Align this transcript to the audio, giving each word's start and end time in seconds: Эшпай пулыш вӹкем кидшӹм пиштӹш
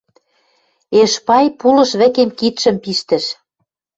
Эшпай 1.01 1.45
пулыш 1.59 1.91
вӹкем 1.99 2.29
кидшӹм 2.39 2.75
пиштӹш 2.83 3.25